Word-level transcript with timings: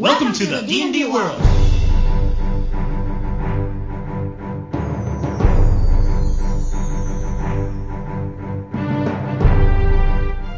Welcome 0.00 0.32
to 0.32 0.46
the 0.46 0.62
D&D 0.62 1.04
world. 1.04 1.38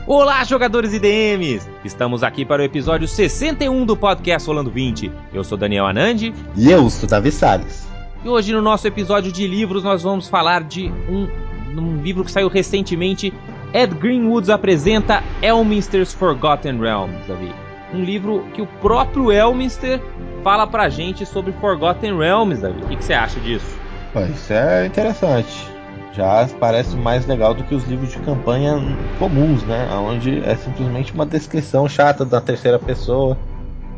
Olá, 0.07 0.45
jogadores 0.45 0.93
e 0.93 0.99
DMs! 0.99 1.67
Estamos 1.85 2.23
aqui 2.23 2.45
para 2.45 2.63
o 2.63 2.65
episódio 2.65 3.07
61 3.09 3.85
do 3.87 3.97
podcast 3.97 4.47
Rolando 4.47 4.71
20. 4.71 5.11
Eu 5.33 5.43
sou 5.45 5.57
Daniel 5.57 5.87
Anandi 5.87 6.35
E 6.57 6.71
eu 6.71 6.89
sou 6.91 7.09
Davi 7.09 7.31
Salles. 7.31 7.87
e 8.25 8.29
hoje 8.29 8.53
no 8.53 8.61
nosso 8.61 8.87
episódio 8.87 9.33
de 9.33 9.47
livros 9.47 9.83
nós 9.85 10.03
vamos 10.03 10.29
falar 10.29 10.63
de 10.65 10.89
um, 11.09 11.29
um 11.77 12.03
livro 12.03 12.25
que 12.25 12.31
saiu 12.33 12.49
recentemente. 12.49 13.33
Ed 13.73 13.95
Greenwoods 13.95 14.51
apresenta 14.51 15.23
Elminster's 15.41 16.13
Forgotten 16.13 16.79
Realms, 16.79 17.27
Davi. 17.27 17.53
Um 17.93 18.03
livro 18.03 18.47
que 18.55 18.63
o 18.63 18.67
próprio 18.67 19.31
Elminster 19.31 20.01
fala 20.43 20.67
pra 20.67 20.89
gente 20.89 21.27
sobre 21.27 21.53
Forgotten 21.53 22.17
Realms, 22.17 22.63
Davi. 22.63 22.83
O 22.83 22.89
que, 22.89 22.97
que 22.97 23.05
você 23.05 23.13
acha 23.13 23.39
disso? 23.41 23.67
Pô, 24.13 24.21
isso 24.21 24.53
é 24.53 24.87
interessante. 24.87 25.71
Já 26.15 26.47
parece 26.61 26.97
mais 26.97 27.27
legal 27.27 27.55
do 27.55 27.65
que 27.65 27.75
os 27.75 27.85
livros 27.85 28.11
de 28.11 28.19
campanha 28.19 28.75
comuns, 29.19 29.63
né? 29.65 29.89
Onde 29.95 30.41
é 30.45 30.55
simplesmente 30.57 31.13
uma 31.13 31.25
descrição 31.25 31.89
chata 31.89 32.25
da 32.25 32.41
terceira 32.41 32.79
pessoa. 32.79 33.39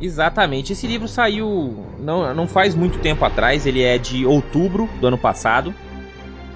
Exatamente. 0.01 0.73
Esse 0.73 0.87
livro 0.87 1.09
saiu 1.09 1.85
não, 1.99 2.33
não 2.35 2.47
faz 2.47 2.75
muito 2.75 2.99
tempo 2.99 3.25
atrás. 3.25 3.67
Ele 3.67 3.83
é 3.83 3.99
de 3.99 4.25
outubro 4.25 4.89
do 5.01 5.09
ano 5.09 5.19
passado. 5.19 5.75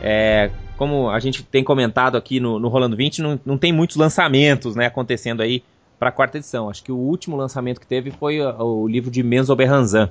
É, 0.00 0.50
como 0.77 1.11
a 1.11 1.19
gente 1.19 1.42
tem 1.42 1.64
comentado 1.64 2.16
aqui 2.16 2.39
no, 2.39 2.61
no 2.61 2.69
Rolando 2.69 2.97
20, 2.97 3.20
não, 3.20 3.41
não 3.45 3.59
tem 3.59 3.73
muitos 3.73 3.97
lançamentos 3.97 4.77
né, 4.77 4.86
acontecendo 4.86 5.42
aí 5.42 5.62
para 5.98 6.11
a 6.11 6.12
quarta 6.12 6.38
edição. 6.38 6.70
Acho 6.70 6.83
que 6.83 6.93
o 6.93 6.97
último 6.97 7.37
lançamento 7.37 7.80
que 7.80 7.87
teve 7.87 8.11
foi 8.11 8.41
uh, 8.41 8.62
o, 8.62 8.87
livro 8.87 9.11
de 9.11 9.23
Menzo 9.23 9.55
Berranzan. 9.55 10.11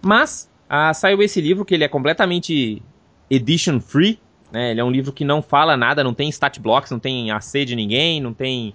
Mas 0.00 0.50
ah, 0.68 0.92
saiu 0.94 1.22
esse 1.22 1.40
livro 1.40 1.64
que 1.64 1.74
ele 1.74 1.84
é 1.84 1.88
completamente 1.88 2.82
edition 3.30 3.80
free. 3.80 4.18
Né? 4.50 4.70
Ele 4.70 4.80
é 4.80 4.84
um 4.84 4.90
livro 4.90 5.12
que 5.12 5.24
não 5.24 5.42
fala 5.42 5.76
nada, 5.76 6.04
não 6.04 6.14
tem 6.14 6.28
stat 6.28 6.60
blocks, 6.60 6.90
não 6.90 6.98
tem 6.98 7.30
AC 7.30 7.64
de 7.64 7.74
ninguém, 7.74 8.20
não 8.20 8.32
tem 8.32 8.74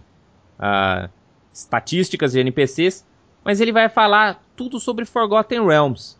ah, 0.60 1.10
estatísticas 1.54 2.34
de 2.34 2.40
NPCs. 2.40 3.06
Mas 3.44 3.62
ele 3.62 3.72
vai 3.72 3.88
falar 3.88 4.44
tudo 4.56 4.80
sobre 4.80 5.06
Forgotten 5.06 5.66
Realms. 5.66 6.18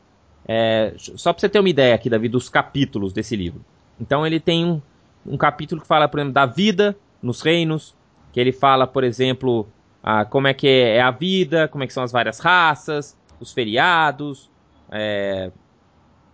É, 0.48 0.94
só 0.98 1.34
para 1.34 1.42
você 1.42 1.50
ter 1.50 1.60
uma 1.60 1.68
ideia 1.68 1.94
aqui, 1.94 2.10
Davi, 2.10 2.30
dos 2.30 2.48
capítulos 2.48 3.12
desse 3.12 3.36
livro. 3.36 3.66
Então 4.00 4.26
ele 4.26 4.40
tem 4.40 4.64
um, 4.66 4.82
um 5.26 5.38
capítulo 5.38 5.82
que 5.82 5.88
fala, 5.88 6.08
por 6.08 6.20
exemplo, 6.20 6.34
da 6.34 6.46
vida 6.46 6.98
nos 7.22 7.42
reinos, 7.42 7.94
que 8.32 8.40
ele 8.40 8.54
fala, 8.54 8.88
por 8.88 9.04
exemplo, 9.04 9.68
ah, 10.10 10.24
como 10.24 10.48
é 10.48 10.54
que 10.54 10.66
é 10.66 11.02
a 11.02 11.12
vida, 11.12 11.68
como 11.68 11.84
é 11.84 11.88
que 11.88 11.92
são 11.92 12.02
as 12.02 12.14
várias 12.14 12.40
raças, 12.40 13.14
os 13.42 13.52
feriados, 13.52 14.50
é, 14.90 15.52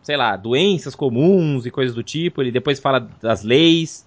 sei 0.03 0.15
lá, 0.15 0.35
doenças 0.37 0.93
comuns 0.93 1.65
e 1.65 1.71
coisas 1.71 1.95
do 1.95 2.03
tipo. 2.03 2.43
Ele 2.43 2.51
depois 2.51 2.79
fala 2.79 2.99
das 2.99 3.41
leis, 3.41 4.05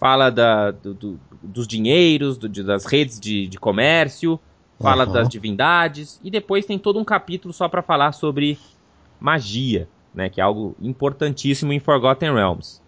fala 0.00 0.30
da, 0.30 0.70
do, 0.70 0.94
do, 0.94 1.20
dos 1.42 1.68
dinheiros, 1.68 2.38
do, 2.38 2.48
de, 2.48 2.62
das 2.62 2.86
redes 2.86 3.20
de, 3.20 3.46
de 3.46 3.58
comércio, 3.58 4.40
fala 4.80 5.04
Aham. 5.04 5.12
das 5.12 5.28
divindades 5.28 6.18
e 6.24 6.30
depois 6.30 6.64
tem 6.64 6.78
todo 6.78 6.98
um 6.98 7.04
capítulo 7.04 7.52
só 7.52 7.68
para 7.68 7.82
falar 7.82 8.12
sobre 8.12 8.58
magia, 9.20 9.86
né, 10.14 10.30
que 10.30 10.40
é 10.40 10.42
algo 10.44 10.74
importantíssimo 10.80 11.70
em 11.70 11.80
Forgotten 11.80 12.32
Realms. 12.32 12.80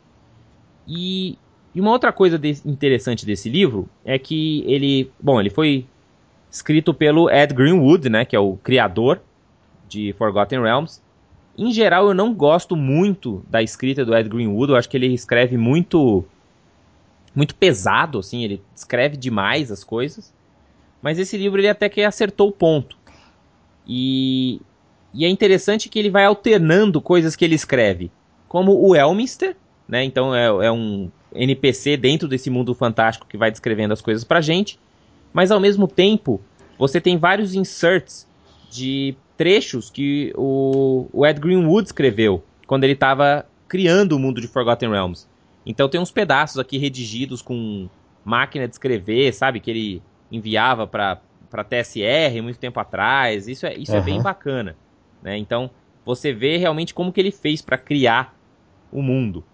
E, 0.87 1.37
e 1.75 1.83
uma 1.83 1.91
outra 1.91 2.15
coisa 2.15 2.39
de- 2.39 2.63
interessante 2.65 3.27
desse 3.27 3.51
livro 3.51 3.91
é 4.07 4.19
que 4.19 4.65
ele, 4.67 5.13
bom, 5.23 5.39
ele 5.39 5.51
foi 5.51 5.87
escrito 6.51 6.95
pelo 6.95 7.31
Ed 7.31 7.55
Greenwood, 7.55 8.09
né, 8.09 8.25
que 8.25 8.35
é 8.35 8.39
o 8.39 8.57
criador 8.57 9.21
de 9.89 10.13
Forgotten 10.15 10.61
Realms. 10.61 11.01
Em 11.57 11.73
geral, 11.73 12.09
eu 12.09 12.15
não 12.15 12.33
gosto 12.33 12.77
muito 12.77 13.45
da 13.49 13.63
escrita 13.63 14.05
do 14.05 14.17
Ed 14.17 14.29
Greenwood. 14.29 14.73
Eu 14.73 14.79
acho 14.79 14.89
que 14.89 14.97
ele 14.97 15.13
escreve 15.13 15.57
muito, 15.57 16.25
muito 17.35 17.55
pesado, 17.55 18.21
assim. 18.21 18.45
Ele 18.45 18.63
escreve 18.77 19.17
demais 19.17 19.73
as 19.73 19.83
coisas. 19.83 20.33
Mas 21.03 21.19
esse 21.19 21.37
livro 21.37 21.61
ele 21.61 21.69
até 21.69 21.89
que 21.89 22.03
acertou 22.03 22.49
o 22.49 22.53
ponto. 22.53 22.97
E, 23.87 24.61
e 25.15 25.25
é 25.25 25.29
interessante 25.29 25.89
que 25.89 25.99
ele 25.99 26.11
vai 26.11 26.25
alternando 26.25 27.01
coisas 27.01 27.35
que 27.35 27.45
ele 27.45 27.55
escreve, 27.55 28.11
como 28.47 28.73
o 28.73 28.95
Elminster, 28.95 29.57
né? 29.89 30.05
Então 30.05 30.35
é, 30.35 30.47
é 30.67 30.71
um 30.71 31.11
NPC 31.35 31.97
dentro 31.97 32.29
desse 32.29 32.51
mundo 32.51 32.75
fantástico 32.75 33.27
que 33.27 33.39
vai 33.39 33.51
descrevendo 33.51 33.93
as 33.93 34.03
coisas 34.03 34.25
pra 34.25 34.41
gente. 34.41 34.79
Mas 35.33 35.51
ao 35.51 35.61
mesmo 35.61 35.87
tempo, 35.87 36.41
você 36.79 37.01
tem 37.01 37.17
vários 37.17 37.55
inserts 37.55 38.27
de 38.71 39.15
trechos 39.37 39.89
que 39.89 40.33
o, 40.37 41.07
o 41.13 41.27
Ed 41.27 41.41
Greenwood 41.41 41.87
escreveu 41.87 42.43
quando 42.67 42.85
ele 42.85 42.93
estava 42.93 43.47
criando 43.69 44.13
o 44.13 44.19
mundo 44.19 44.41
de 44.41 44.49
Forgotten 44.49 44.91
Realms. 44.91 45.27
Então 45.65 45.89
tem 45.89 46.01
uns 46.01 46.11
pedaços 46.11 46.59
aqui 46.59 46.79
redigidos 46.79 47.43
com 47.43 47.89
máquina 48.25 48.67
de 48.67 48.75
escrever, 48.75 49.33
sabe? 49.33 49.61
Que 49.61 49.71
ele 49.71 50.03
enviava 50.31 50.87
para 50.87 51.21
para 51.51 51.65
TSR 51.65 52.43
muito 52.43 52.59
tempo 52.59 52.79
atrás. 52.79 53.49
Isso 53.49 53.65
é, 53.65 53.75
isso 53.75 53.93
é 53.93 53.97
Aham. 53.97 54.05
bem 54.05 54.21
bacana, 54.21 54.77
né? 55.23 55.39
Então 55.39 55.71
você 56.05 56.33
vê 56.33 56.57
realmente 56.59 56.93
como 56.93 57.13
que 57.13 57.21
ele 57.21 57.31
fez 57.31 57.63
para 57.63 57.79
criar 57.79 58.35
o 58.93 59.01
mundo. 59.03 59.45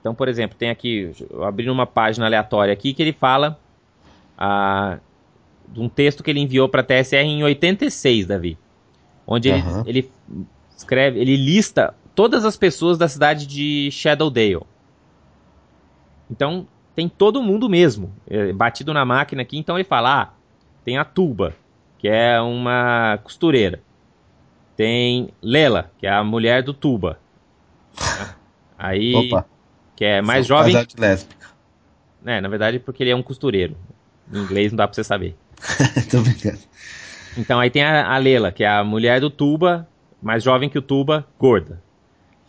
Então, 0.00 0.14
por 0.14 0.28
exemplo, 0.28 0.56
tem 0.56 0.70
aqui, 0.70 1.10
eu 1.30 1.44
abri 1.44 1.68
uma 1.68 1.86
página 1.86 2.26
aleatória 2.26 2.72
aqui 2.72 2.94
que 2.94 3.02
ele 3.02 3.12
fala 3.12 3.58
ah, 4.38 4.98
de 5.68 5.80
um 5.80 5.88
texto 5.88 6.22
que 6.22 6.30
ele 6.30 6.40
enviou 6.40 6.68
para 6.68 6.82
TSR 6.82 7.16
em 7.24 7.42
86, 7.42 8.26
Davi, 8.26 8.58
onde 9.26 9.48
ele, 9.48 9.60
Aham. 9.60 9.84
ele 9.86 10.10
escreve, 10.76 11.20
ele 11.20 11.36
lista 11.36 11.94
todas 12.14 12.44
as 12.44 12.56
pessoas 12.56 12.96
da 12.98 13.08
cidade 13.08 13.46
de 13.46 13.90
Shadowdale. 13.90 14.62
Então, 16.30 16.66
tem 16.94 17.08
todo 17.08 17.42
mundo 17.42 17.68
mesmo, 17.68 18.12
é, 18.26 18.52
batido 18.52 18.92
na 18.94 19.04
máquina 19.04 19.42
aqui. 19.42 19.58
Então 19.58 19.76
ele 19.76 19.84
fala: 19.84 20.22
ah, 20.22 20.30
tem 20.84 20.96
a 20.96 21.04
Tuba, 21.04 21.54
que 21.98 22.08
é 22.08 22.40
uma 22.40 23.18
costureira. 23.22 23.80
Tem 24.74 25.28
Lela, 25.42 25.90
que 25.98 26.06
é 26.06 26.10
a 26.10 26.24
mulher 26.24 26.62
do 26.62 26.72
Tuba. 26.74 27.18
Aí, 28.78 29.14
Opa. 29.14 29.46
que 29.94 30.04
é 30.04 30.20
mais 30.20 30.46
sou 30.46 30.56
jovem. 30.56 30.72
casal 30.74 30.86
de 30.86 31.00
lésbica. 31.00 31.46
É, 32.24 32.40
na 32.40 32.48
verdade, 32.48 32.78
porque 32.78 33.02
ele 33.02 33.10
é 33.10 33.16
um 33.16 33.22
costureiro. 33.22 33.76
Em 34.32 34.38
inglês 34.38 34.72
não 34.72 34.76
dá 34.76 34.86
pra 34.88 34.94
você 34.94 35.04
saber. 35.04 35.36
Tô 36.10 36.20
brincando. 36.20 36.58
Então 37.36 37.60
aí 37.60 37.70
tem 37.70 37.82
a, 37.84 38.14
a 38.14 38.18
Lela, 38.18 38.50
que 38.50 38.64
é 38.64 38.68
a 38.68 38.84
mulher 38.84 39.20
do 39.20 39.30
Tuba, 39.30 39.86
mais 40.22 40.42
jovem 40.42 40.68
que 40.68 40.78
o 40.78 40.82
Tuba, 40.82 41.26
gorda. 41.38 41.82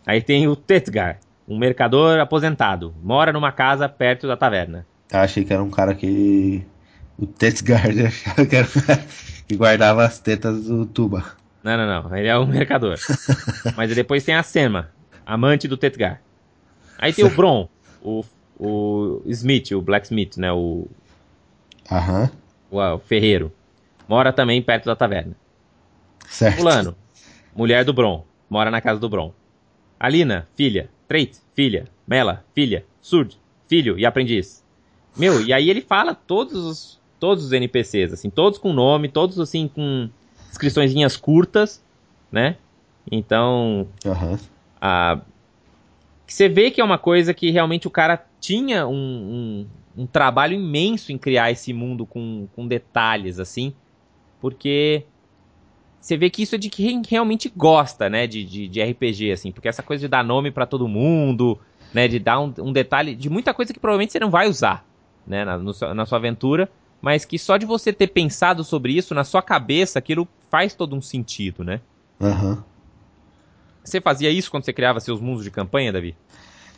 Aí 0.06 0.22
tem 0.22 0.48
o 0.48 0.56
Tetgar, 0.56 1.18
um 1.46 1.58
mercador 1.58 2.18
aposentado, 2.20 2.94
mora 3.02 3.32
numa 3.32 3.52
casa 3.52 3.88
perto 3.88 4.26
da 4.26 4.36
taverna. 4.36 4.86
Eu 5.10 5.20
achei 5.20 5.44
que 5.44 5.52
era 5.52 5.62
um 5.62 5.70
cara 5.70 5.94
que. 5.94 6.64
O 7.18 7.26
Tetgard, 7.26 7.98
eu 8.00 8.06
achava 8.06 8.46
que 8.46 8.56
era 8.56 8.66
um 8.66 8.80
cara 8.80 9.04
que 9.46 9.56
guardava 9.56 10.04
as 10.04 10.18
tetas 10.18 10.64
do 10.64 10.86
tuba. 10.86 11.24
Não, 11.62 11.76
não, 11.76 12.04
não, 12.04 12.16
ele 12.16 12.28
é 12.28 12.38
um 12.38 12.46
mercador. 12.46 12.98
Mas 13.76 13.94
depois 13.94 14.24
tem 14.24 14.34
a 14.34 14.42
Sema, 14.42 14.90
amante 15.26 15.66
do 15.66 15.76
Tetgar. 15.76 16.20
Aí 16.98 17.12
tem 17.12 17.24
o 17.24 17.30
Bron, 17.30 17.68
o, 18.02 18.24
o 18.58 19.22
Smith, 19.26 19.72
o 19.72 19.80
Blacksmith, 19.80 20.36
né, 20.36 20.52
o, 20.52 20.86
Aham. 21.90 22.24
o, 22.24 22.47
o 22.70 22.98
ferreiro. 22.98 23.52
Mora 24.08 24.32
também 24.32 24.62
perto 24.62 24.86
da 24.86 24.96
taverna. 24.96 25.34
Certo. 26.26 26.58
Fulano, 26.58 26.96
mulher 27.54 27.84
do 27.84 27.92
Bron, 27.92 28.24
mora 28.48 28.70
na 28.70 28.80
casa 28.80 29.00
do 29.00 29.08
Bron. 29.08 29.32
Alina, 29.98 30.46
filha. 30.56 30.88
Treit, 31.06 31.38
filha. 31.54 31.86
Mela, 32.06 32.44
filha. 32.54 32.84
Surd, 33.00 33.38
filho 33.66 33.98
e 33.98 34.06
aprendiz. 34.06 34.64
Meu, 35.16 35.40
e 35.40 35.52
aí 35.52 35.68
ele 35.68 35.80
fala 35.80 36.14
todos 36.14 36.54
os, 36.54 37.00
todos 37.18 37.44
os 37.44 37.52
NPCs, 37.52 38.12
assim, 38.12 38.30
todos 38.30 38.58
com 38.58 38.72
nome, 38.72 39.08
todos 39.08 39.40
assim 39.40 39.66
com 39.66 40.08
descriçõezinhas 40.48 41.16
curtas, 41.16 41.82
né? 42.30 42.56
Então, 43.10 43.88
Aham. 44.06 44.38
a, 44.80 45.20
você 46.26 46.48
vê 46.48 46.70
que 46.70 46.80
é 46.80 46.84
uma 46.84 46.98
coisa 46.98 47.32
que 47.32 47.50
realmente 47.50 47.86
o 47.86 47.90
cara 47.90 48.24
tinha 48.40 48.86
um, 48.86 48.94
um, 48.94 49.66
um 49.98 50.06
trabalho 50.06 50.54
imenso 50.54 51.10
em 51.10 51.18
criar 51.18 51.50
esse 51.50 51.72
mundo 51.72 52.06
com, 52.06 52.46
com 52.54 52.68
detalhes, 52.68 53.40
assim, 53.40 53.74
porque 54.40 55.04
você 56.00 56.16
vê 56.16 56.30
que 56.30 56.42
isso 56.42 56.54
é 56.54 56.58
de 56.58 56.70
quem 56.70 57.02
realmente 57.06 57.52
gosta, 57.54 58.08
né, 58.08 58.26
de, 58.26 58.44
de, 58.44 58.68
de 58.68 58.80
RPG, 58.80 59.32
assim, 59.32 59.50
porque 59.50 59.68
essa 59.68 59.82
coisa 59.82 60.02
de 60.02 60.08
dar 60.08 60.22
nome 60.22 60.52
pra 60.52 60.64
todo 60.64 60.86
mundo, 60.86 61.58
né, 61.92 62.06
de 62.06 62.20
dar 62.20 62.38
um, 62.38 62.54
um 62.58 62.72
detalhe 62.72 63.16
de 63.16 63.28
muita 63.28 63.52
coisa 63.52 63.72
que 63.72 63.80
provavelmente 63.80 64.12
você 64.12 64.20
não 64.20 64.30
vai 64.30 64.48
usar, 64.48 64.86
né, 65.26 65.44
na, 65.44 65.58
no 65.58 65.72
na 65.94 66.06
sua 66.06 66.18
aventura, 66.18 66.70
mas 67.02 67.24
que 67.24 67.36
só 67.36 67.56
de 67.56 67.66
você 67.66 67.92
ter 67.92 68.06
pensado 68.06 68.62
sobre 68.62 68.92
isso 68.92 69.14
na 69.14 69.24
sua 69.24 69.42
cabeça, 69.42 69.98
aquilo 69.98 70.28
faz 70.48 70.74
todo 70.74 70.94
um 70.94 71.02
sentido, 71.02 71.64
né? 71.64 71.80
Aham. 72.20 72.64
Você 73.84 74.00
fazia 74.00 74.30
isso 74.30 74.50
quando 74.50 74.64
você 74.64 74.72
criava 74.72 75.00
seus 75.00 75.20
mundos 75.20 75.44
de 75.44 75.50
campanha, 75.50 75.92
Davi? 75.92 76.14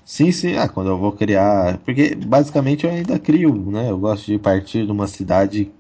Sim, 0.05 0.33
sim, 0.33 0.57
ah, 0.57 0.69
quando 0.69 0.91
eu 0.91 0.99
vou 0.99 1.13
criar. 1.13 1.79
Porque 1.79 2.15
basicamente 2.15 2.85
eu 2.85 2.91
ainda 2.91 3.19
crio, 3.19 3.55
né? 3.71 3.91
Eu 3.91 3.99
gosto 3.99 4.27
de 4.27 4.39
partir 4.39 4.85
de 4.87 4.93
uma 4.93 5.07
cidade 5.07 5.73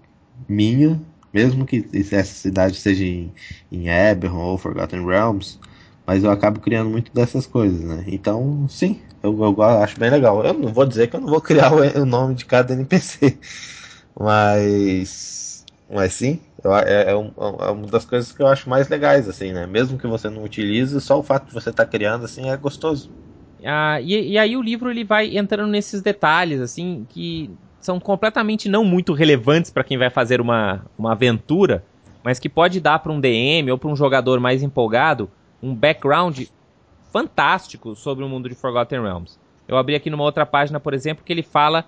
minha 0.49 1.01
Mesmo 1.33 1.67
que 1.67 1.89
essa 2.13 2.25
cidade 2.35 2.77
seja 2.79 3.05
em, 3.05 3.35
em 3.73 3.89
Eberron 3.89 4.45
ou 4.53 4.59
Forgotten 4.59 5.07
Realms, 5.07 5.59
mas 6.07 6.25
eu 6.25 6.31
acabo 6.31 6.61
criando 6.61 6.91
muito 6.91 7.13
dessas 7.15 7.47
coisas, 7.47 7.81
né? 7.83 8.05
Então, 8.09 8.69
sim, 8.69 9.01
eu, 9.23 9.39
eu 9.45 9.63
acho 9.63 9.99
bem 10.01 10.11
legal. 10.11 10.45
Eu 10.45 10.55
não 10.55 10.73
vou 10.75 10.87
dizer 10.87 11.09
que 11.09 11.17
eu 11.17 11.21
não 11.21 11.29
vou 11.29 11.41
criar 11.43 11.73
o, 11.75 12.03
o 12.03 12.07
nome 12.07 12.35
de 12.37 12.47
cada 12.47 12.75
NPC, 12.75 13.39
mas, 14.19 15.65
mas 15.91 16.15
sim, 16.15 16.41
eu, 16.65 16.75
é, 16.77 17.05
é, 17.05 17.11
é, 17.13 17.15
uma 17.17 17.87
das 17.89 18.05
coisas 18.05 18.33
que 18.33 18.43
eu 18.43 18.47
acho 18.49 18.69
mais 18.71 18.89
legais, 18.89 19.29
assim, 19.29 19.53
né? 19.53 19.67
Mesmo 19.67 19.99
que 19.99 20.07
você 20.07 20.31
não 20.31 20.45
utilize, 20.45 21.01
só 21.01 21.19
o 21.19 21.23
fato 21.23 21.49
de 21.49 21.55
você 21.55 21.71
estar 21.71 21.85
tá 21.87 21.91
criando, 21.91 22.25
assim, 22.25 22.49
é 22.51 22.57
gostoso. 22.57 23.11
Ah, 23.65 24.01
e, 24.01 24.33
e 24.33 24.39
aí 24.39 24.57
o 24.57 24.63
livro 24.63 24.91
ele 24.91 25.05
vai 25.05 25.37
entrando 25.37 25.71
nesses 25.71 26.03
detalhes, 26.03 26.61
assim, 26.61 27.07
que 27.09 27.51
são 27.81 27.99
completamente 27.99 28.69
não 28.69 28.85
muito 28.85 29.13
relevantes 29.13 29.71
para 29.71 29.85
quem 29.85 29.97
vai 29.97 30.11
fazer 30.11 30.41
uma, 30.41 30.85
uma 30.99 31.13
aventura, 31.13 31.85
mas 32.23 32.39
que 32.39 32.49
pode 32.49 32.81
dar 32.81 32.99
para 32.99 33.13
um 33.13 33.21
DM 33.21 33.71
ou 33.71 33.79
para 33.79 33.89
um 33.89 33.97
jogador 33.97 34.39
mais 34.39 34.63
empolgado 34.63 35.31
um 35.63 35.75
background 35.75 36.43
fantástico 37.13 37.95
sobre 37.95 38.25
o 38.25 38.29
mundo 38.29 38.49
de 38.49 38.55
Forgotten 38.55 39.03
Realms. 39.03 39.39
Eu 39.67 39.77
abri 39.77 39.95
aqui 39.95 40.11
numa 40.11 40.25
outra 40.25 40.45
página, 40.45 40.81
por 40.81 40.95
exemplo, 40.95 41.25
que 41.25 41.33
ele 41.33 41.43
fala 41.43 41.85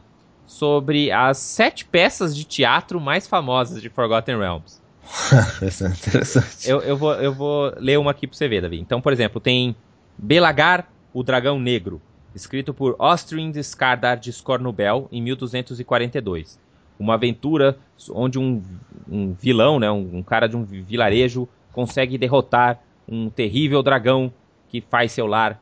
sobre 0.47 1.11
as 1.11 1.39
sete 1.39 1.85
peças 1.85 2.35
de 2.37 2.45
teatro 2.45 3.01
mais 3.01 3.27
famosas 3.27 3.81
de 3.81 3.89
Forgotten 3.89 4.39
Realms. 4.39 4.81
Isso 5.63 5.85
é 5.85 5.89
interessante. 5.89 6.69
Eu, 6.69 6.81
eu, 6.81 6.97
vou, 6.97 7.15
eu 7.15 7.33
vou 7.33 7.73
ler 7.77 7.99
uma 7.99 8.11
aqui 8.11 8.27
pra 8.27 8.37
você 8.37 8.49
ver, 8.49 8.63
Davi. 8.63 8.79
Então, 8.81 9.01
por 9.01 9.13
exemplo, 9.13 9.41
tem 9.41 9.75
Belagar, 10.17 10.92
o 11.12 11.23
Dragão 11.23 11.59
Negro, 11.59 12.00
escrito 12.35 12.73
por 12.73 12.97
Austrind 12.99 13.56
Skardar 13.56 14.19
de 14.19 14.32
Scornubel 14.32 15.09
em 15.12 15.20
1242. 15.23 16.59
Uma 16.99 17.14
aventura 17.14 17.76
onde 18.11 18.38
um, 18.38 18.62
um 19.11 19.32
vilão, 19.32 19.79
né, 19.79 19.91
um, 19.91 20.19
um 20.19 20.23
cara 20.23 20.49
de 20.49 20.56
um 20.56 20.64
vilarejo, 20.64 21.49
consegue 21.73 22.17
derrotar 22.17 22.81
um 23.09 23.29
terrível 23.29 23.82
dragão 23.82 24.32
que 24.69 24.81
faz 24.81 25.12
seu 25.12 25.26
lar 25.26 25.61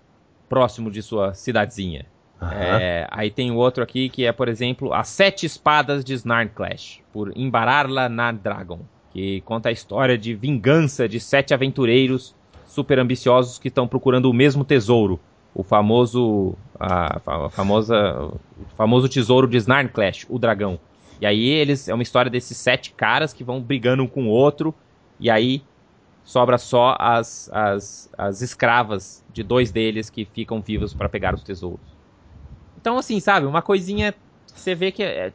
próximo 0.48 0.90
de 0.90 1.02
sua 1.02 1.34
cidadezinha. 1.34 2.06
Uhum. 2.40 2.48
É, 2.48 3.06
aí 3.10 3.30
tem 3.30 3.50
o 3.50 3.56
outro 3.56 3.82
aqui 3.82 4.08
que 4.08 4.24
é, 4.24 4.32
por 4.32 4.48
exemplo, 4.48 4.92
As 4.92 5.08
Sete 5.08 5.46
Espadas 5.46 6.04
de 6.04 6.14
Snarnclash, 6.14 7.00
por 7.12 7.32
Imbararla 7.36 8.08
na 8.08 8.32
Dragon, 8.32 8.80
que 9.12 9.40
conta 9.42 9.68
a 9.68 9.72
história 9.72 10.16
de 10.16 10.34
vingança 10.34 11.08
de 11.08 11.20
sete 11.20 11.52
aventureiros 11.52 12.34
super 12.66 12.98
ambiciosos 12.98 13.58
que 13.58 13.68
estão 13.68 13.86
procurando 13.86 14.30
o 14.30 14.32
mesmo 14.32 14.64
tesouro, 14.64 15.18
o 15.54 15.62
famoso, 15.62 16.54
a, 16.78 17.20
a 17.26 17.50
famosa, 17.50 18.24
o 18.24 18.76
famoso 18.76 19.08
tesouro 19.08 19.48
de 19.48 19.56
Snarnclash, 19.56 20.26
o 20.28 20.38
dragão. 20.38 20.78
E 21.20 21.26
aí 21.26 21.48
eles 21.48 21.88
é 21.88 21.94
uma 21.94 22.02
história 22.02 22.30
desses 22.30 22.56
sete 22.56 22.92
caras 22.92 23.32
que 23.32 23.44
vão 23.44 23.60
brigando 23.60 24.02
um 24.02 24.06
com 24.06 24.26
o 24.26 24.30
outro, 24.30 24.74
e 25.18 25.30
aí 25.30 25.62
sobra 26.24 26.58
só 26.58 26.96
as, 26.98 27.50
as, 27.52 28.10
as 28.16 28.40
escravas 28.40 29.24
de 29.32 29.42
dois 29.42 29.70
deles 29.70 30.08
que 30.08 30.24
ficam 30.24 30.60
vivos 30.60 30.94
para 30.94 31.08
pegar 31.08 31.34
os 31.34 31.42
tesouros. 31.42 31.80
Então, 32.80 32.96
assim, 32.96 33.20
sabe, 33.20 33.46
uma 33.46 33.60
coisinha 33.60 34.12
que 34.12 34.60
você 34.60 34.74
vê 34.74 34.90
que 34.90 35.02
é, 35.02 35.26
é 35.26 35.32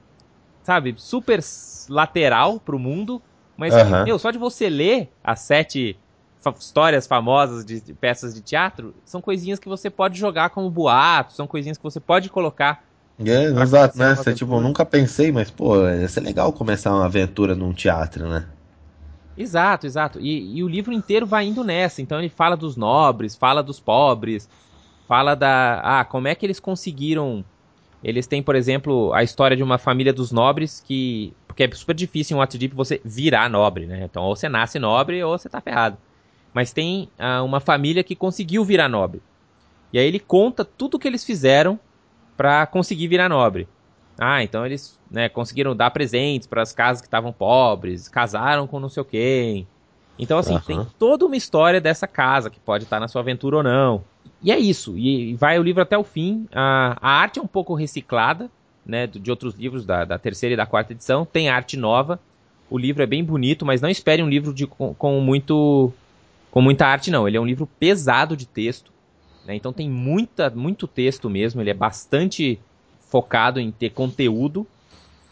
sabe, 0.64 0.96
super 0.98 1.40
lateral 1.88 2.60
pro 2.60 2.80
mundo, 2.80 3.22
mas, 3.56 3.74
uhum. 3.74 4.04
meu, 4.04 4.18
só 4.18 4.32
de 4.32 4.38
você 4.38 4.70
ler 4.70 5.10
as 5.24 5.42
sete 5.42 5.98
histórias 6.58 7.08
famosas 7.08 7.66
de, 7.66 7.82
de, 7.82 7.94
peças 7.94 8.34
de 8.34 8.42
teatro, 8.42 8.94
são 9.06 9.22
coisinhas 9.22 9.60
que 9.60 9.68
você 9.68 9.90
pode 9.90 10.20
jogar 10.20 10.50
como 10.50 10.70
boato, 10.70 11.34
são 11.34 11.48
coisinhas 11.48 11.78
que 11.78 11.84
você 11.84 12.00
pode 12.00 12.30
colocar. 12.30 12.84
É, 13.20 13.46
exato, 13.46 13.98
né? 13.98 14.14
Você, 14.16 14.34
tipo, 14.34 14.60
nunca 14.60 14.86
pensei, 14.86 15.32
mas, 15.32 15.50
pô, 15.50 15.88
ia 15.88 16.08
ser 16.08 16.20
legal 16.20 16.52
começar 16.52 16.94
uma 16.94 17.06
aventura 17.06 17.56
num 17.56 17.72
teatro, 17.72 18.28
né? 18.28 18.46
Exato, 19.38 19.86
exato. 19.86 20.20
E, 20.20 20.58
e, 20.58 20.64
o 20.64 20.68
livro 20.68 20.94
inteiro 20.94 21.26
vai 21.26 21.46
indo 21.46 21.64
nessa. 21.64 22.02
Então 22.02 22.20
ele 22.20 22.30
fala 22.30 22.56
dos 22.56 22.78
nobres, 22.78 23.36
fala 23.36 23.62
dos 23.62 23.80
pobres, 23.80 24.50
fala 25.08 25.36
da. 25.36 25.82
Ah, 25.84 26.06
como 26.06 26.28
é 26.28 26.36
que 26.36 26.46
eles 26.46 26.60
conseguiram. 26.60 27.44
Eles 28.04 28.28
têm, 28.28 28.42
por 28.44 28.56
exemplo, 28.56 29.14
a 29.14 29.24
história 29.24 29.58
de 29.58 29.64
uma 29.64 29.78
família 29.78 30.14
dos 30.14 30.32
nobres 30.32 30.80
que. 30.80 31.34
Porque 31.48 31.64
é 31.64 31.72
super 31.72 31.96
difícil 31.96 32.36
em 32.36 32.40
Waterdeep 32.40 32.74
você 32.74 33.02
virar 33.04 33.50
nobre, 33.50 33.86
né? 33.86 34.04
Então 34.04 34.24
ou 34.24 34.36
você 34.36 34.48
nasce 34.50 34.78
nobre 34.80 35.24
ou 35.24 35.38
você 35.38 35.50
tá 35.50 35.60
ferrado. 35.60 35.98
Mas 36.56 36.72
tem 36.72 37.10
ah, 37.20 37.44
uma 37.44 37.60
família 37.60 38.02
que 38.02 38.16
conseguiu 38.16 38.64
virar 38.64 38.88
nobre. 38.88 39.22
E 39.92 40.00
aí 40.00 40.08
ele 40.08 40.20
conta 40.20 40.64
tudo 40.64 40.98
que 40.98 41.06
eles 41.06 41.26
fizeram 41.26 41.78
para 42.38 42.66
conseguir 42.66 43.10
virar 43.10 43.28
nobre. 43.28 43.68
Ah, 44.18 44.42
então 44.42 44.66
eles 44.66 44.98
né, 45.12 45.28
conseguiram 45.28 45.76
dar 45.76 45.92
presentes 45.92 46.48
para 46.48 46.62
as 46.62 46.72
casas 46.72 47.02
que 47.02 47.08
estavam 47.08 47.34
pobres, 47.34 48.08
casaram 48.08 48.68
com 48.68 48.80
não 48.80 48.88
sei 48.88 49.02
o 49.02 49.06
quem. 49.06 49.68
Então, 50.18 50.38
assim, 50.38 50.54
uhum. 50.54 50.62
tem 50.62 50.88
toda 50.98 51.26
uma 51.26 51.36
história 51.36 51.82
dessa 51.82 52.08
casa 52.08 52.50
que 52.50 52.58
pode 52.58 52.86
estar 52.86 53.02
na 53.02 53.10
sua 53.10 53.20
aventura 53.20 53.58
ou 53.58 53.64
não. 53.64 54.06
E 54.42 54.50
é 54.50 54.58
isso. 54.58 54.98
E 54.98 55.36
vai 55.36 55.60
o 55.60 55.64
livro 55.64 55.82
até 55.82 55.98
o 55.98 56.06
fim. 56.06 56.48
A, 56.54 56.96
a 57.02 57.10
arte 57.20 57.38
é 57.38 57.42
um 57.42 57.48
pouco 57.48 57.74
reciclada, 57.74 58.50
né, 58.86 59.08
de 59.08 59.30
outros 59.30 59.56
livros 59.56 59.86
da, 59.86 60.06
da, 60.06 60.18
terceira 60.18 60.54
e 60.54 60.58
da 60.58 60.66
quarta 60.66 60.94
edição. 60.94 61.26
Tem 61.26 61.50
arte 61.50 61.76
nova. 61.76 62.18
O 62.70 62.78
livro 62.78 63.04
é 63.04 63.06
bem 63.06 63.26
bonito, 63.26 63.66
mas 63.66 63.82
não 63.82 63.90
espere 63.90 64.24
um 64.24 64.30
livro 64.30 64.54
de, 64.54 64.66
com, 64.66 64.94
com 64.94 65.20
muito 65.20 65.92
com 66.56 66.62
muita 66.62 66.88
arte, 66.88 67.12
não. 67.12 67.28
Ele 67.28 67.36
é 67.36 67.42
um 67.42 67.46
livro 67.46 67.68
pesado 67.68 68.38
de 68.38 68.46
texto. 68.46 68.90
Né, 69.46 69.56
então 69.56 69.74
tem 69.74 69.90
muita, 69.90 70.50
muito 70.50 70.88
texto 70.88 71.30
mesmo. 71.30 71.60
Ele 71.60 71.70
é 71.70 71.74
bastante 71.74 72.58
focado 73.10 73.60
em 73.60 73.72
ter 73.72 73.90
conteúdo, 73.90 74.66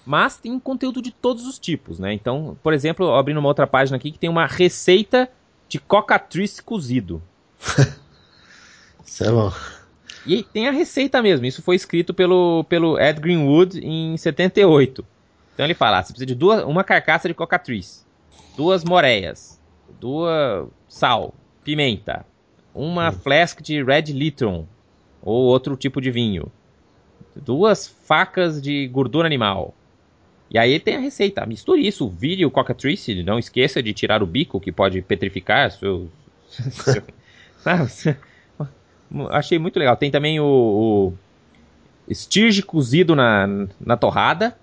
mas 0.05 0.35
tem 0.35 0.59
conteúdo 0.59 1.01
de 1.01 1.11
todos 1.11 1.47
os 1.47 1.57
tipos, 1.57 1.97
né? 1.97 2.13
Então, 2.13 2.57
por 2.61 2.73
exemplo, 2.73 3.09
abrindo 3.15 3.37
uma 3.37 3.47
outra 3.47 3.65
página 3.65 3.95
aqui 3.95 4.11
que 4.11 4.19
tem 4.19 4.29
uma 4.29 4.45
receita 4.45 5.31
de 5.69 5.79
cocatriz 5.79 6.59
cozido. 6.59 7.23
Isso 9.05 9.23
é 9.23 9.31
bom. 9.31 9.53
E 10.27 10.43
tem 10.43 10.67
a 10.67 10.71
receita 10.71 11.21
mesmo. 11.21 11.45
Isso 11.45 11.61
foi 11.61 11.77
escrito 11.77 12.13
pelo, 12.13 12.65
pelo 12.65 12.99
Ed 12.99 13.21
Greenwood 13.21 13.79
em 13.79 14.17
78. 14.17 15.05
Então 15.53 15.65
ele 15.65 15.73
fala: 15.73 15.99
ah, 15.99 16.03
você 16.03 16.11
precisa 16.11 16.25
de 16.25 16.35
duas, 16.35 16.65
uma 16.65 16.83
carcaça 16.83 17.29
de 17.29 17.33
cocatriz, 17.33 18.05
duas 18.57 18.83
moreias, 18.83 19.57
duas 19.99 20.67
sal, 20.87 21.33
pimenta, 21.63 22.25
uma 22.73 23.09
hum. 23.09 23.13
flask 23.13 23.61
de 23.61 23.83
Red 23.83 24.03
Litron 24.03 24.65
ou 25.21 25.43
outro 25.43 25.75
tipo 25.75 26.01
de 26.01 26.11
vinho, 26.11 26.51
duas 27.35 27.87
facas 27.87 28.61
de 28.61 28.87
gordura 28.87 29.25
animal. 29.25 29.73
E 30.51 30.57
aí 30.57 30.79
tem 30.79 30.95
a 30.95 30.99
receita. 30.99 31.45
Misture 31.45 31.85
isso, 31.85 32.07
vire 32.07 32.45
o 32.45 32.51
cockatrice, 32.51 33.23
não 33.23 33.39
esqueça 33.39 33.81
de 33.81 33.91
tirar 33.91 34.21
o 34.21 34.27
bico 34.27 34.59
que 34.59 34.71
pode 34.71 35.01
petrificar 35.01 35.71
seu... 35.73 36.09
Achei 39.31 39.57
muito 39.57 39.79
legal. 39.79 39.97
Tem 39.97 40.11
também 40.11 40.39
o, 40.39 40.45
o 40.45 41.13
estirge 42.07 42.61
cozido 42.61 43.15
na, 43.15 43.47
na 43.79 43.97
torrada. 43.97 44.55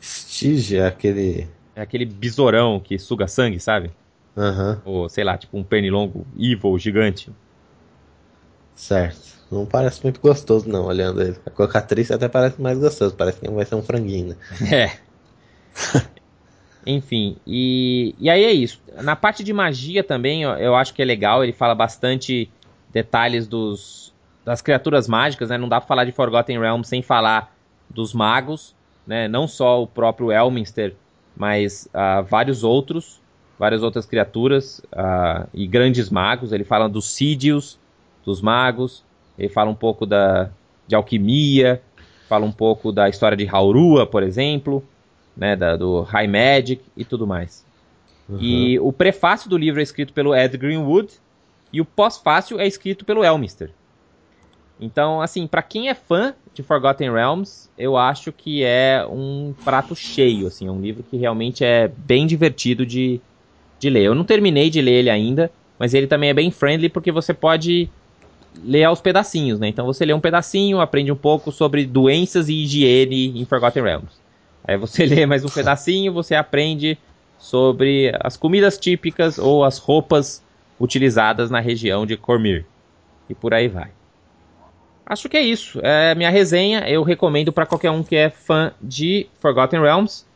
Estirge 0.00 0.76
é 0.76 0.86
aquele... 0.86 1.46
É 1.76 1.82
aquele 1.82 2.04
besourão 2.04 2.80
que 2.80 2.98
suga 2.98 3.28
sangue, 3.28 3.60
sabe? 3.60 3.90
Uhum. 4.36 4.78
Ou, 4.84 5.08
sei 5.08 5.24
lá, 5.24 5.36
tipo 5.36 5.56
um 5.56 5.64
pernilongo 5.64 6.26
evil 6.38 6.78
gigante. 6.78 7.30
Certo. 8.74 9.40
Não 9.50 9.66
parece 9.66 10.02
muito 10.02 10.20
gostoso, 10.20 10.68
não, 10.68 10.86
olhando 10.86 11.20
ele. 11.20 11.36
A 11.44 11.50
cocatriz 11.50 12.10
até 12.10 12.28
parece 12.28 12.60
mais 12.60 12.78
gostoso, 12.78 13.14
parece 13.16 13.40
que 13.40 13.50
vai 13.50 13.64
ser 13.64 13.74
um 13.74 13.82
franguinho, 13.82 14.28
né? 14.28 14.36
É. 14.72 15.10
Enfim, 16.86 17.36
e, 17.46 18.14
e 18.18 18.30
aí 18.30 18.42
é 18.42 18.52
isso. 18.52 18.80
Na 19.02 19.14
parte 19.14 19.44
de 19.44 19.52
magia 19.52 20.02
também, 20.02 20.42
eu, 20.42 20.50
eu 20.52 20.74
acho 20.74 20.94
que 20.94 21.02
é 21.02 21.04
legal, 21.04 21.44
ele 21.44 21.52
fala 21.52 21.74
bastante 21.74 22.50
detalhes 22.90 23.46
dos, 23.46 24.14
das 24.44 24.62
criaturas 24.62 25.06
mágicas, 25.06 25.50
né? 25.50 25.58
Não 25.58 25.68
dá 25.68 25.80
pra 25.80 25.86
falar 25.86 26.04
de 26.04 26.12
Forgotten 26.12 26.58
Realms 26.58 26.88
sem 26.88 27.02
falar 27.02 27.54
dos 27.88 28.14
magos, 28.14 28.74
né? 29.06 29.28
Não 29.28 29.46
só 29.46 29.82
o 29.82 29.86
próprio 29.86 30.32
Elminster, 30.32 30.94
mas 31.36 31.88
uh, 31.94 32.22
vários 32.24 32.64
outros, 32.64 33.19
várias 33.60 33.82
outras 33.82 34.06
criaturas 34.06 34.80
uh, 34.90 35.46
e 35.52 35.66
grandes 35.66 36.08
magos. 36.08 36.50
Ele 36.50 36.64
fala 36.64 36.88
dos 36.88 37.12
Sídios, 37.12 37.78
dos 38.24 38.40
magos, 38.40 39.04
ele 39.38 39.50
fala 39.50 39.70
um 39.70 39.74
pouco 39.74 40.06
da, 40.06 40.50
de 40.88 40.94
alquimia, 40.94 41.82
fala 42.26 42.46
um 42.46 42.52
pouco 42.52 42.90
da 42.90 43.06
história 43.06 43.36
de 43.36 43.46
Haurua, 43.46 44.06
por 44.06 44.22
exemplo, 44.22 44.82
né, 45.36 45.54
da, 45.56 45.76
do 45.76 46.00
High 46.00 46.26
Magic 46.26 46.82
e 46.96 47.04
tudo 47.04 47.26
mais. 47.26 47.62
Uhum. 48.30 48.38
E 48.40 48.80
o 48.80 48.94
prefácio 48.94 49.50
do 49.50 49.58
livro 49.58 49.78
é 49.78 49.82
escrito 49.82 50.14
pelo 50.14 50.34
Ed 50.34 50.56
Greenwood 50.56 51.12
e 51.70 51.82
o 51.82 51.84
pós-fácio 51.84 52.58
é 52.58 52.66
escrito 52.66 53.04
pelo 53.04 53.22
Elminster. 53.22 53.70
Então, 54.80 55.20
assim, 55.20 55.46
para 55.46 55.60
quem 55.60 55.90
é 55.90 55.94
fã 55.94 56.34
de 56.54 56.62
Forgotten 56.62 57.12
Realms, 57.12 57.68
eu 57.76 57.98
acho 57.98 58.32
que 58.32 58.64
é 58.64 59.06
um 59.06 59.52
prato 59.62 59.94
cheio, 59.94 60.46
assim, 60.46 60.66
é 60.66 60.70
um 60.70 60.80
livro 60.80 61.02
que 61.02 61.18
realmente 61.18 61.62
é 61.62 61.86
bem 61.86 62.26
divertido 62.26 62.86
de, 62.86 63.20
de 63.80 63.90
ler. 63.90 64.04
Eu 64.04 64.14
não 64.14 64.22
terminei 64.22 64.70
de 64.70 64.80
ler 64.80 64.92
ele 64.92 65.10
ainda, 65.10 65.50
mas 65.78 65.94
ele 65.94 66.06
também 66.06 66.30
é 66.30 66.34
bem 66.34 66.50
friendly 66.50 66.88
porque 66.88 67.10
você 67.10 67.34
pode 67.34 67.88
ler 68.62 68.84
aos 68.84 69.00
pedacinhos, 69.00 69.58
né? 69.58 69.68
Então 69.68 69.86
você 69.86 70.04
lê 70.04 70.12
um 70.12 70.20
pedacinho, 70.20 70.80
aprende 70.80 71.10
um 71.10 71.16
pouco 71.16 71.50
sobre 71.50 71.86
doenças 71.86 72.48
e 72.48 72.54
higiene 72.62 73.40
em 73.40 73.44
Forgotten 73.44 73.82
Realms. 73.82 74.12
Aí 74.62 74.76
você 74.76 75.06
lê 75.06 75.24
mais 75.24 75.44
um 75.44 75.48
pedacinho, 75.48 76.12
você 76.12 76.34
aprende 76.34 76.98
sobre 77.38 78.12
as 78.20 78.36
comidas 78.36 78.78
típicas 78.78 79.38
ou 79.38 79.64
as 79.64 79.78
roupas 79.78 80.44
utilizadas 80.78 81.50
na 81.50 81.60
região 81.60 82.04
de 82.04 82.16
Cormir. 82.16 82.66
E 83.28 83.34
por 83.34 83.54
aí 83.54 83.66
vai. 83.66 83.90
Acho 85.06 85.28
que 85.28 85.36
é 85.36 85.42
isso. 85.42 85.80
É 85.82 86.14
minha 86.14 86.30
resenha. 86.30 86.80
Eu 86.88 87.02
recomendo 87.02 87.52
para 87.52 87.66
qualquer 87.66 87.90
um 87.90 88.02
que 88.02 88.14
é 88.14 88.28
fã 88.28 88.72
de 88.80 89.26
Forgotten 89.40 89.80
Realms. 89.80 90.26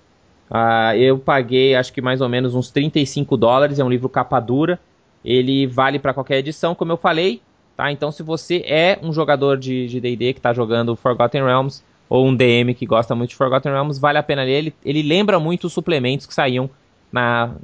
Uh, 0.50 0.96
eu 0.96 1.18
paguei 1.18 1.74
acho 1.74 1.92
que 1.92 2.00
mais 2.00 2.20
ou 2.20 2.28
menos 2.28 2.54
uns 2.54 2.70
35 2.70 3.36
dólares. 3.36 3.78
É 3.78 3.84
um 3.84 3.88
livro 3.88 4.08
capa 4.08 4.40
dura. 4.40 4.78
Ele 5.24 5.66
vale 5.66 5.98
para 5.98 6.12
qualquer 6.12 6.38
edição, 6.38 6.74
como 6.74 6.92
eu 6.92 6.96
falei. 6.96 7.40
Tá? 7.76 7.90
Então, 7.90 8.12
se 8.12 8.22
você 8.22 8.62
é 8.66 8.98
um 9.02 9.12
jogador 9.12 9.56
de 9.56 9.88
DD 10.00 10.34
que 10.34 10.38
está 10.38 10.52
jogando 10.52 10.94
Forgotten 10.94 11.42
Realms, 11.42 11.82
ou 12.08 12.26
um 12.26 12.36
DM 12.36 12.74
que 12.74 12.86
gosta 12.86 13.14
muito 13.14 13.30
de 13.30 13.36
Forgotten 13.36 13.72
Realms, 13.72 13.98
vale 13.98 14.18
a 14.18 14.22
pena 14.22 14.44
ler. 14.44 14.52
Ele, 14.52 14.74
ele 14.84 15.02
lembra 15.02 15.40
muito 15.40 15.66
os 15.66 15.72
suplementos 15.72 16.26
que 16.26 16.34
saíam 16.34 16.70
na 17.10 17.54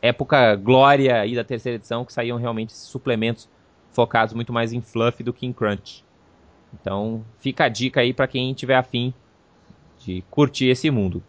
época 0.00 0.56
glória 0.56 1.20
aí 1.20 1.34
da 1.34 1.44
terceira 1.44 1.76
edição, 1.76 2.04
que 2.04 2.12
saíam 2.12 2.38
realmente 2.38 2.72
suplementos 2.72 3.48
focados 3.92 4.34
muito 4.34 4.52
mais 4.52 4.72
em 4.72 4.80
fluff 4.80 5.22
do 5.22 5.32
que 5.32 5.46
em 5.46 5.52
crunch. 5.52 6.04
Então, 6.80 7.24
fica 7.38 7.64
a 7.64 7.68
dica 7.68 8.00
aí 8.00 8.12
para 8.12 8.26
quem 8.26 8.54
tiver 8.54 8.76
afim 8.76 9.12
de 9.98 10.24
curtir 10.30 10.66
esse 10.66 10.90
mundo. 10.90 11.22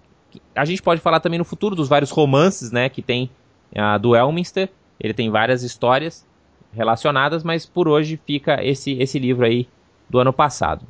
A 0.56 0.66
gente 0.66 0.82
pode 0.82 1.02
falar 1.02 1.20
também 1.20 1.40
no 1.40 1.46
futuro 1.46 1.76
dos 1.76 1.88
vários 1.88 2.12
romances, 2.12 2.72
né, 2.72 2.90
que 2.90 3.02
tem 3.02 3.30
a 3.76 3.98
do 3.98 4.16
Elminster. 4.16 4.70
Ele 5.00 5.14
tem 5.14 5.30
várias 5.30 5.64
histórias 5.64 6.26
relacionadas, 6.74 7.44
mas 7.44 7.66
por 7.66 7.88
hoje 7.88 8.20
fica 8.26 8.64
esse 8.64 8.94
esse 8.94 9.20
livro 9.20 9.46
aí 9.46 9.68
do 10.10 10.20
ano 10.20 10.32
passado. 10.32 10.86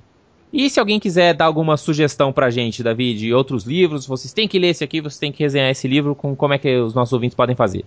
E 0.53 0.69
se 0.69 0.79
alguém 0.79 0.99
quiser 0.99 1.33
dar 1.33 1.45
alguma 1.45 1.77
sugestão 1.77 2.33
pra 2.33 2.49
gente, 2.49 2.83
Davi, 2.83 3.13
de 3.13 3.33
outros 3.33 3.63
livros, 3.63 4.05
vocês 4.05 4.33
têm 4.33 4.49
que 4.49 4.59
ler 4.59 4.67
esse 4.69 4.83
aqui, 4.83 4.99
vocês 4.99 5.17
têm 5.17 5.31
que 5.31 5.41
resenhar 5.41 5.69
esse 5.69 5.87
livro, 5.87 6.13
com 6.13 6.35
como 6.35 6.53
é 6.53 6.57
que 6.57 6.77
os 6.77 6.93
nossos 6.93 7.13
ouvintes 7.13 7.35
podem 7.35 7.55
fazer? 7.55 7.85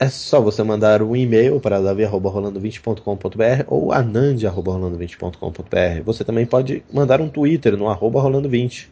É 0.00 0.08
só 0.08 0.40
você 0.40 0.62
mandar 0.62 1.02
um 1.02 1.14
e-mail 1.14 1.60
para 1.60 1.78
davi.rolando20.com.br 1.80 3.64
ou 3.66 3.92
anand.rolando20.com.br. 3.92 6.02
Você 6.04 6.24
também 6.24 6.46
pode 6.46 6.82
mandar 6.90 7.20
um 7.20 7.28
Twitter 7.28 7.76
no 7.76 7.88
arroba 7.88 8.22
rolando20. 8.22 8.88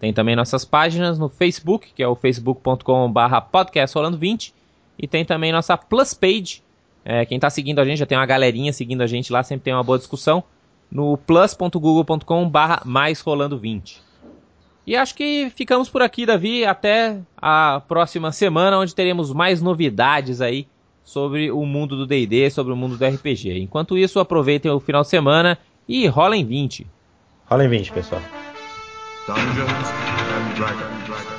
Tem 0.00 0.12
também 0.12 0.36
nossas 0.36 0.64
páginas 0.64 1.18
no 1.18 1.28
Facebook, 1.28 1.92
que 1.94 2.02
é 2.02 2.08
o 2.08 2.14
facebook.com.br 2.14 3.20
podcastrolando20. 3.52 4.52
E 4.98 5.06
tem 5.06 5.24
também 5.24 5.52
nossa 5.52 5.76
Plus 5.76 6.14
Page. 6.14 6.62
É, 7.04 7.24
quem 7.24 7.36
está 7.36 7.50
seguindo 7.50 7.80
a 7.80 7.84
gente, 7.84 7.98
já 7.98 8.06
tem 8.06 8.18
uma 8.18 8.26
galerinha 8.26 8.72
seguindo 8.72 9.02
a 9.02 9.06
gente 9.06 9.32
lá, 9.32 9.42
sempre 9.42 9.64
tem 9.64 9.72
uma 9.72 9.82
boa 9.82 9.98
discussão 9.98 10.44
no 10.90 11.16
plus.google.com 11.16 12.48
barra 12.48 12.82
mais 12.84 13.20
rolando 13.20 13.58
20. 13.58 14.02
E 14.86 14.96
acho 14.96 15.14
que 15.14 15.50
ficamos 15.54 15.88
por 15.88 16.00
aqui, 16.00 16.24
Davi, 16.24 16.64
até 16.64 17.18
a 17.36 17.82
próxima 17.86 18.32
semana, 18.32 18.78
onde 18.78 18.94
teremos 18.94 19.32
mais 19.32 19.60
novidades 19.60 20.40
aí 20.40 20.66
sobre 21.04 21.50
o 21.50 21.64
mundo 21.66 21.96
do 21.96 22.06
D&D, 22.06 22.50
sobre 22.50 22.72
o 22.72 22.76
mundo 22.76 22.96
do 22.96 23.04
RPG. 23.04 23.58
Enquanto 23.58 23.98
isso, 23.98 24.18
aproveitem 24.18 24.70
o 24.70 24.80
final 24.80 25.02
de 25.02 25.08
semana 25.08 25.58
e 25.86 26.06
rolem 26.06 26.44
20. 26.44 26.86
Rolem 27.46 27.68
20, 27.68 27.92
pessoal. 27.92 28.22
Dungeons 29.28 29.68
and 29.68 30.56
Dragons. 30.56 31.37